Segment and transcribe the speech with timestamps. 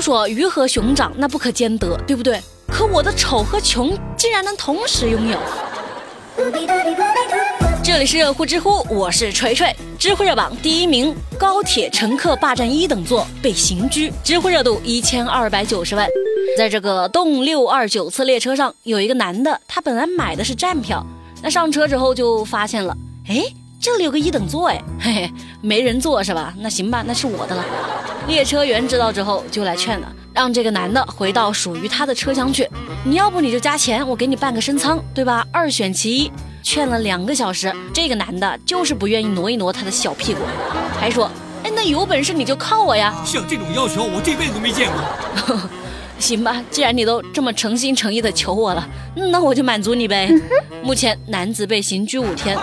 [0.00, 2.40] 说鱼和熊掌那不可兼得，对不对？
[2.68, 5.38] 可我的丑和穷竟然能同时拥有。
[7.82, 9.74] 这里是热乎知乎，我是锤锤。
[9.98, 16.06] 知乎热榜第一名，高铁乘客霸占一等座被刑拘，知乎热度一千二百九十万。
[16.56, 21.04] 在这个动六二九次列车上，有一个男的，他本来买的是站票，
[21.42, 22.96] 那上车之后就发现了，
[23.28, 23.42] 哎，
[23.80, 26.52] 这里有个一等座，哎，嘿嘿，没人坐是吧？
[26.58, 27.64] 那行吧，那是我的了。
[28.28, 32.68] 列车员知道之后就来劝了，让这个男的回到属于他的车厢去。
[33.06, 35.46] 你要不你就加钱，我给你办个升舱，对吧？
[35.50, 36.30] 二选其一。
[36.62, 40.40] 劝了两个小时，这个男的就是不愿意挪一挪他的小屁股，
[41.00, 41.30] 还说
[41.64, 45.56] ：“哎，那有本事你就靠我呀！”像这种要求，我这辈子都没见过。
[46.20, 50.30] 行吧，既然你都这么诚心诚意的求我了，那我就满足你呗。
[50.82, 52.56] 目前男子被刑拘五天，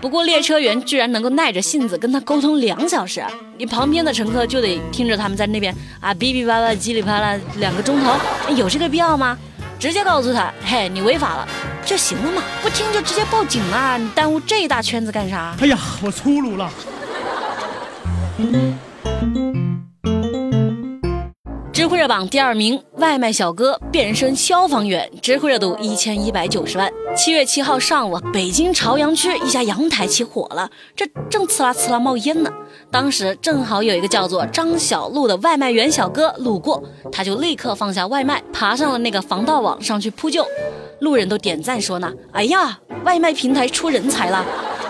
[0.00, 3.24] 不过列车员居然能够耐着性子跟他沟通两小时，
[3.56, 8.12] 你旁边的乘客就得听着他们在那边啊哔哔叭叭叽里啪啦两个钟头，
[8.54, 9.36] 有这个必要吗？
[9.78, 11.48] 直接告诉他，嘿，你违法了。
[11.84, 13.96] 就行了嘛，不听就直接报警啊！
[13.96, 15.56] 你耽误这一大圈子干啥？
[15.60, 16.70] 哎呀，我粗鲁了。
[21.88, 26.92] 知乎热榜第二名，外卖小哥变身消防员，知乎热度一千一百九十万。
[27.16, 32.52] 七月七号上午，北京朝阳区一家阳台起火了，这正呲啦呲啦冒烟呢。
[32.90, 40.44] 当时正好有一个叫做张小璐的外卖员小哥路过，他就立刻放下外卖，爬上了那个防盗网上去扑救。
[41.00, 44.44] 路人都点赞说呢，哎呀，外卖平台出人才了。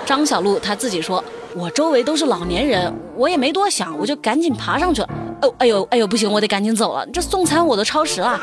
[0.05, 1.23] 张小璐他自己说，
[1.55, 5.09] 我周围都是老年人，我也没多想，我就赶紧爬上去了。
[5.43, 8.41] 哦，哎呦，哎呦，不行，我得赶紧走了，这送餐我都超时了。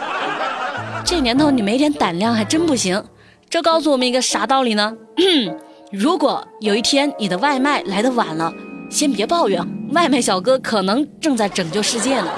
[1.03, 3.03] 这年头你没点胆量还真不行。
[3.49, 4.93] 这告诉我们一个啥道理呢？
[5.91, 8.51] 如果有一天你的外卖来的晚了，
[8.89, 12.29] 先别抱怨，外卖小哥可能正在拯救世界呢。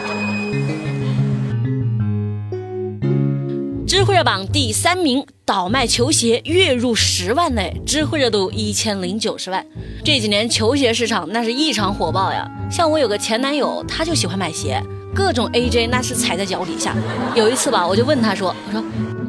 [3.88, 7.74] 知乎热榜第三名，倒卖球鞋月入十万嘞！
[7.86, 9.66] 知乎热度一千零九十万。
[10.04, 12.46] 这几年球鞋市场那是异常火爆呀。
[12.70, 14.84] 像我有个前男友，他就喜欢买鞋，
[15.16, 16.94] 各种 AJ 那是踩在脚底下。
[17.34, 18.84] 有一次吧，我就问他说：“我说，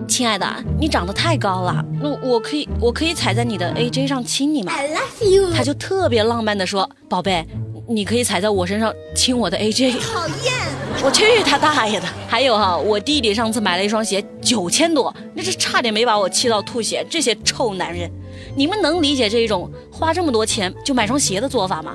[0.08, 0.44] 亲爱的，
[0.80, 5.52] 你长得太高了，那我可以我可以踩在你的 AJ 上亲你吗？”I love you。
[5.52, 7.46] 他就特别浪漫的说：“宝贝，
[7.88, 10.87] 你可以踩在我身上亲我的 AJ。”讨厌。
[11.00, 12.06] 我去他大爷的！
[12.28, 17.06] 还有哈，我弟弟上次买了一双鞋，九千多，那是差点没把我气到吐血。
[17.08, 18.10] 这些臭男人，
[18.56, 21.94] 你们能理解这种花这么多钱就买双鞋的做法吗？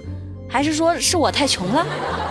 [0.50, 1.86] 还是说是我太穷了？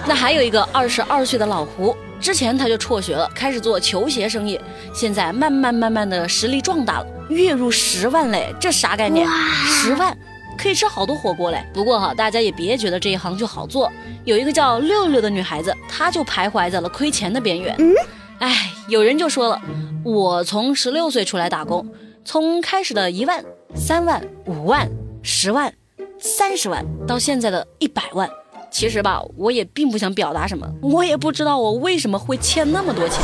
[0.06, 4.58] 那还有一个二十二岁的老胡，之前他就辍学了，开始做球鞋生意，
[4.94, 9.28] 现在慢慢慢慢的实力壮大了，月入十万嘞，这啥概念？
[9.66, 10.16] 十万。
[10.62, 11.60] 可以吃好多火锅嘞！
[11.74, 13.90] 不过哈，大家也别觉得这一行就好做。
[14.24, 17.74] 有一个叫六六的女孩子，她就徘徊在了亏钱的边缘。
[17.80, 17.92] 嗯，
[18.38, 19.60] 哎，有人就说了，
[20.04, 21.84] 我从十六岁出来打工，
[22.24, 24.88] 从开始的一万、三万、五万、
[25.24, 25.74] 十万、
[26.20, 28.30] 三十万，到现在的一百万。
[28.70, 33.18] 其实吧，我也并不想表达什么，我也不知道我为什么会欠那么多钱。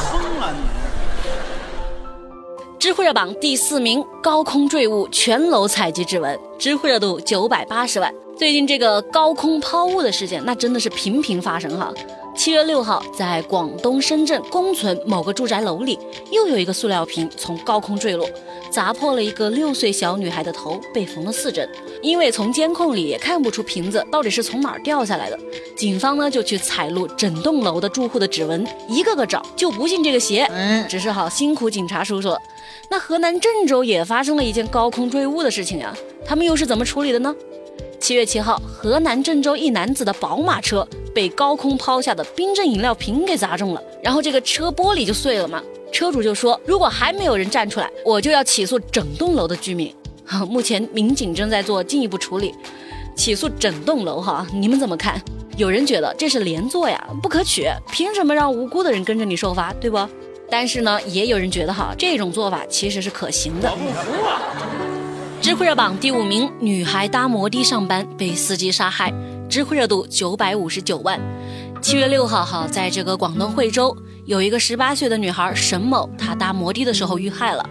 [2.89, 8.11] 知乎热榜第四名，高空坠物，全楼采集指纹，知乎热度九百八十万。
[8.35, 11.93] 最近这个高空抛物的事件，那真的是频频发生哈。
[12.39, 15.99] 七月六号，在广东深圳公存某个住宅楼里，
[16.31, 18.31] 又有一个塑料瓶从高空坠落，
[18.71, 21.69] 砸破了一个六岁小女孩的头，被缝了四针。
[22.01, 25.37] 因为从监控里也看不出瓶子到底是从哪儿掉下来的，
[25.77, 30.45] 警方呢就去采录整栋楼的住户的指纹，一个个找，就不信这个邪。
[30.53, 32.39] 嗯，只是好辛苦警察叔叔了。
[32.89, 35.93] 那河南郑州也发生了一件高空坠物的事情呀，
[36.25, 37.35] 他们又是怎么处理的呢？
[37.99, 40.87] 七月七号，河南郑州一男子的宝马车
[41.19, 45.61] 被高空抛下的冰镇饮料瓶给砸中了，然后这个车玻璃就碎了嘛。
[45.91, 49.93] 车主就说，如果还没有人站出来，我就要起诉整栋楼的居民。
[50.25, 52.55] 哈，目前民警正在做进一步处理，
[53.17, 54.21] 起诉整栋楼。
[54.21, 55.21] 哈，你们怎么看？
[55.57, 59.99] 有人觉得这是连坐呀，不可取，凭什么让无辜的人跟着你受罚，对不？
[60.49, 63.77] 但是呢，也有人觉得哈，这种做法其实是可行的。
[65.41, 69.13] 知乎热榜第五名，女孩搭摩的上班被司机杀害，
[69.49, 71.19] 知乎热度九百五十九万。
[71.81, 73.97] 七月六号，哈，在这个广东惠州，
[74.27, 77.65] 有一个十八岁的女孩沈某，她搭摩的的时候遇害了。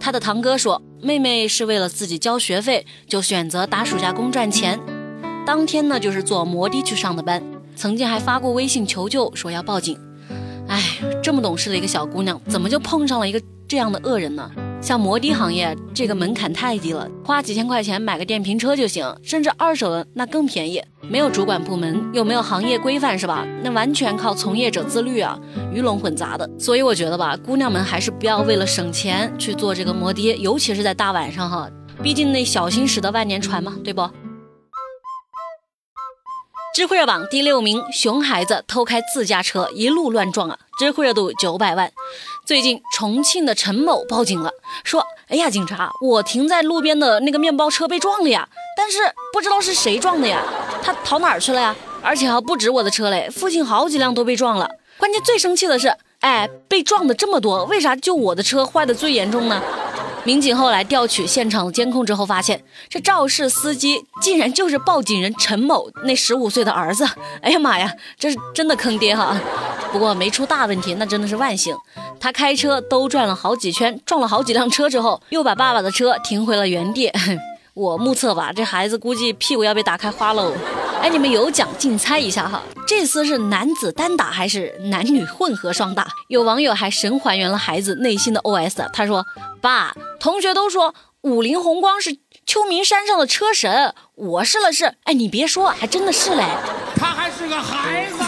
[0.00, 4.80] 她的堂哥说，妹妹是为了自己交学费，就选择打暑假工赚钱。
[5.44, 7.42] 当天呢，就是坐摩的去上的班，
[7.76, 9.98] 曾经还发过微信求救，说要报警。
[10.68, 10.82] 哎，
[11.22, 14.50] 这么懂事的一个小姑娘，怎么就碰上了一个这样的恶人呢？
[14.80, 20.80] 像摩的行业，这个门槛太低了，花几千块钱买个电瓶车就行，甚至二手的那更便宜。
[21.10, 23.44] 没有主管部门，又没有行业规范，是吧？
[23.62, 25.38] 那完全靠从业者自律啊，
[25.74, 26.48] 鱼龙混杂的。
[26.58, 31.68] 所以我觉得吧，姑娘们还是不要为了省钱去做这个摩的，尤其是在大晚上哈，
[32.00, 34.08] 毕竟那小心驶得万年船嘛，对不？
[36.78, 40.56] 知乎热榜第六名，熊孩子偷开自家车一路乱撞啊！
[40.78, 41.90] 知乎热度九百万。
[42.46, 44.52] 最近重庆的陈某报警了，
[44.84, 48.98] 说：“哎呀，警察，我停在路边的那个面包车被撞了呀，但是
[49.32, 50.40] 不知道是谁撞的呀，
[50.80, 51.74] 他逃哪儿去了呀？
[52.00, 54.70] 而且还不止我的车嘞，附近好几辆都被撞了。
[54.98, 59.60] 关键最生气的是，哎，被撞的这么多，为啥就我的车坏的最严重呢？”
[60.24, 67.08] 民警后来调取现场监控之后，发现这肇事司机竟然就是报警人陈某那十五岁的儿子。
[67.40, 69.40] 哎呀妈呀，这是真的坑爹哈！
[69.90, 71.74] 不过没出大问题，那真的是万幸。
[72.20, 77.10] 他开车兜转了好几圈，撞了好几辆车之后，又把爸爸的车停回了原地。
[77.72, 80.52] 我目测吧，这孩子估计屁股要被打开花喽。
[81.00, 86.08] 哎，你们有奖竞猜一下哈，这次是男子单打还是男女混合双打？
[86.26, 89.24] 有网友还神还原了孩子内心的 OS，他说
[89.62, 96.44] ：“爸，同学都说五菱宏光是秋名山上的车神，我试了试，哎，你别说，还真的是嘞。
[96.96, 98.18] 他还是个孩子。”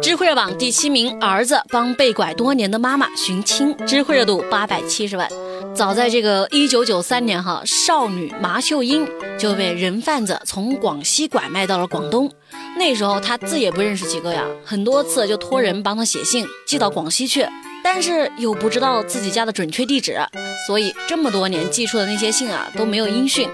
[0.00, 5.28] 知乎热榜第七名，儿子帮被拐多年的妈妈寻亲，知乎热度八百七十万。
[5.74, 9.08] 早在这个一九九三年，哈，少女麻秀英
[9.38, 12.30] 就被人贩子从广西拐卖到了广东。
[12.76, 17.46] 那时候她字也不认识几个呀，很多次就托人帮她写信寄到广西去，
[17.82, 20.18] 但是又不知道自己家的准确地址，
[20.66, 23.48] 所以这么多年寄出的那些信啊都没有音讯。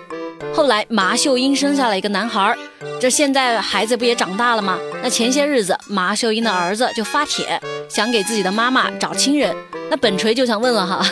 [0.54, 2.56] 后来麻秀英生下了一个男孩，
[3.00, 4.78] 这现在孩子不也长大了吗？
[5.02, 9.54] 那前些日子麻秀英的儿子就发帖想给自己的妈妈找亲人。
[9.90, 11.04] 那本锤就想问了哈，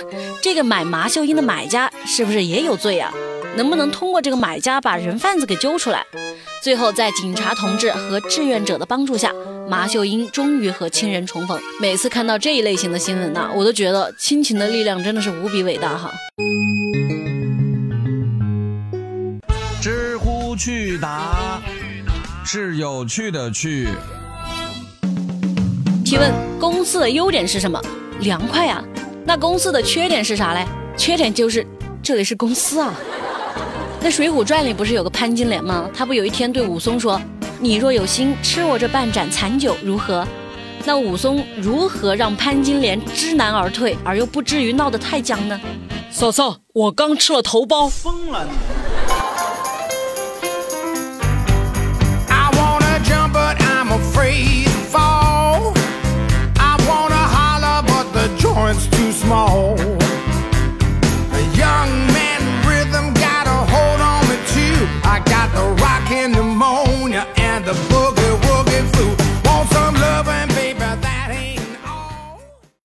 [0.43, 3.13] 这个买麻秀英的买家是不是也有罪呀？
[3.57, 6.05] 能不能通过这个买家把人贩子给揪出来？
[6.63, 9.33] 最后在警察同志和志愿者的帮助下，
[9.69, 11.61] 马秀英终于和亲人重逢。
[11.81, 16.13] 每次看到这一类型的新闻呢，我都觉得亲情的力量真的是无比伟大哈。
[19.81, 21.61] 知乎趣答
[22.45, 23.89] 是有趣的趣。
[26.05, 27.81] 提问：公司的优点是什么？
[28.21, 28.83] 凉快呀，
[29.25, 30.65] 那公司的缺点是啥嘞？
[30.97, 31.67] 缺点就是
[32.03, 32.95] 这里是公司啊。
[34.01, 35.91] 那《水浒传》里不是有个潘金莲吗？
[35.93, 37.21] 他不有一天对武松说
[37.59, 40.27] ：“你若有心吃我这半盏残酒，如何？”
[40.85, 45.61] 那武松如何让潘金莲知难而退，而又不至于闹得太僵呢？
[46.11, 48.51] 嫂嫂，我刚吃了头孢，疯了你
[59.27, 59.96] ！small